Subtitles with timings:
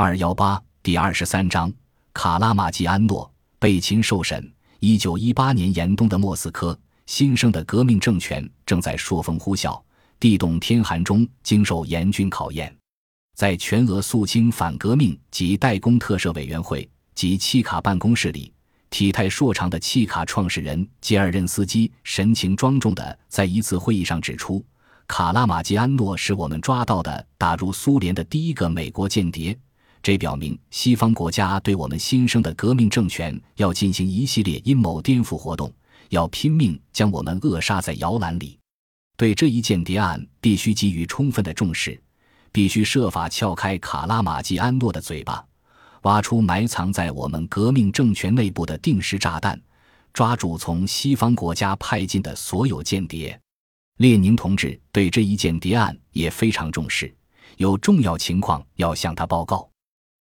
[0.00, 1.72] 二幺八第二十三章，
[2.12, 4.48] 卡拉马基安诺被擒受审。
[4.78, 9.76] 一九一八年严冬的莫斯科，新生的革命政权正在朔风呼啸、
[10.20, 12.72] 地冻天寒中经受严峻考验。
[13.34, 18.52] 在全俄肃清反革命及代工特赦委员会及契卡办公室里，
[18.90, 24.64] 体态硕长的契卡创始人杰尔任斯基神情庄重地在一次会议上指出。
[25.08, 29.58] 卡拉马基安诺是我们抓到的打入苏联的第一个美国间谍，
[30.08, 35.70] 这表明西方国家对我们新生的革命政权要进行一系列阴谋颠覆活动，
[36.08, 38.58] 要拼命将我们扼杀在摇篮里。
[39.18, 42.02] 对这一间谍案必须给予充分的重视，
[42.50, 45.44] 必须设法撬开卡拉马基安诺的嘴巴，
[46.04, 49.60] 挖出埋藏在我们革命政权内部的定时炸弹，
[50.14, 53.38] 抓住从西方国家派进的所有间谍。
[53.98, 57.14] 列宁同志对这一间谍案也非常重视，
[57.58, 59.68] 有重要情况要向他报告。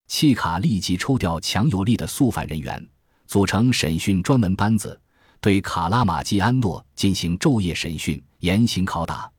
[0.07, 2.87] 契卡立即抽调强有力的肃反人员，
[3.27, 4.99] 组成审讯专门班子，
[5.41, 9.29] 对卡拉马基安诺进行昼夜审讯、严刑拷打，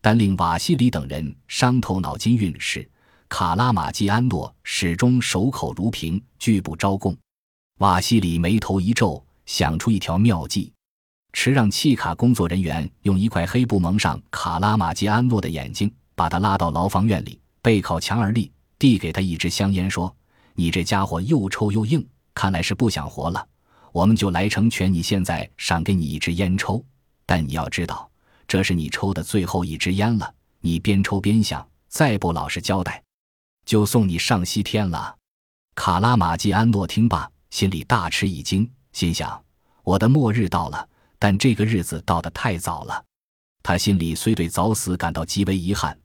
[0.00, 2.88] 但令瓦西里等人伤透脑筋运事。
[3.28, 7.16] 卡拉马基安诺始终守口如瓶，拒不招供。
[7.78, 10.72] 瓦西里眉头一皱，想出一条妙计。
[11.32, 20.14] 持让契卡工作人员用一块黑布蒙上卡拉马基安诺的眼睛，把他拉到牢房院里，背靠墙而立，递给他一支香烟，说
[20.58, 23.46] ：“你这家伙又臭又硬，看来是不想活了。
[23.92, 26.84] 我们就来成全你，现在赏给你一支烟抽。
[27.24, 28.10] 但你要知道，
[28.48, 30.34] 这是你抽的最后一支烟了。
[30.60, 33.00] 你边抽边想，再不老实交代，
[33.66, 35.14] 就送你上西天了。”
[35.76, 39.40] 卡拉马基安诺听罢，心里大吃一惊，心想
[39.84, 40.88] ：“我的末日到了。”
[41.20, 43.04] 但这个日子到得太早了，
[43.62, 45.96] 他心里虽对早死感到极为遗憾，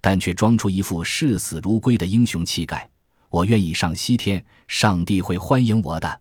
[0.00, 2.88] 但却装出一副视死如归的英雄气概。
[3.30, 6.20] 我愿意上西天，上帝会欢迎我的。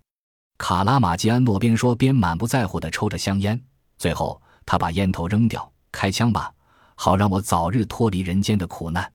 [0.58, 3.62] 卡拉马基安诺边说边满不在乎地抽着香烟，
[3.98, 6.52] 最后他把烟头扔掉，开枪吧，
[6.96, 9.10] 好让我早日脱离人间的苦难。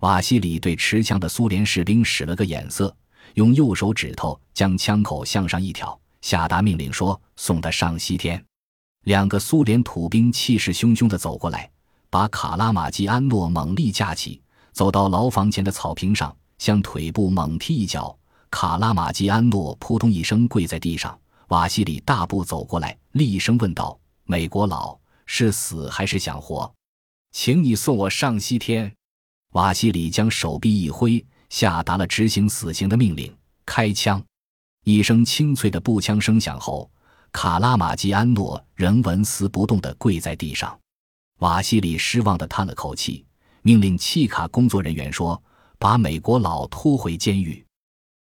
[0.00, 2.94] 瓦西里对持枪的苏联士兵使了个眼色，
[3.34, 8.42] 用右手指头将枪口向上一挑，下达命令说：“送他上西天。”
[9.04, 11.70] 两个苏联土兵气势汹汹地走过来，
[12.10, 18.16] 把卡拉马基安诺猛力架起，走到牢房前的草坪上，向腿部猛踢一脚。
[18.50, 21.18] 卡拉马基安诺扑通一声跪在地上。
[21.48, 26.72] 瓦西里大步走过来，厉声问道：“美国佬是死还是想活？
[27.32, 28.92] 请你送我上西天。”
[29.52, 33.34] 瓦西里将手臂一挥，下达了执行死刑的命令。
[33.64, 34.22] 开枪！
[34.84, 36.90] 一声清脆的步枪声响后。
[37.32, 40.78] 卡拉马基安诺仍纹丝不动地跪在地上，
[41.40, 43.26] 瓦西里失望地叹了口气，
[43.60, 45.40] 命令契卡工作人员说
[45.78, 47.64] ：“把美国佬拖回监狱。”